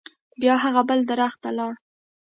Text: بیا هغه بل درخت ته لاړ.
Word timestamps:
بیا 0.41 0.53
هغه 0.63 0.81
بل 0.89 0.99
درخت 1.11 1.37
ته 1.43 1.49
لاړ. 1.57 1.73